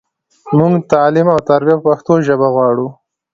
[0.57, 2.87] مونږ تعلیم او تربیه په پښتو ژبه غواړو